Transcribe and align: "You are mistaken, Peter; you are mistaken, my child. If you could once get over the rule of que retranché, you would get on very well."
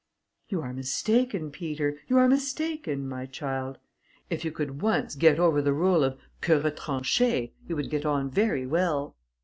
"You 0.49 0.63
are 0.63 0.73
mistaken, 0.73 1.51
Peter; 1.51 1.99
you 2.07 2.17
are 2.17 2.27
mistaken, 2.27 3.07
my 3.07 3.27
child. 3.27 3.77
If 4.31 4.43
you 4.43 4.51
could 4.51 4.81
once 4.81 5.13
get 5.13 5.37
over 5.37 5.61
the 5.61 5.73
rule 5.73 6.03
of 6.03 6.17
que 6.41 6.59
retranché, 6.59 7.51
you 7.67 7.75
would 7.75 7.91
get 7.91 8.03
on 8.03 8.31
very 8.31 8.65
well." 8.65 9.15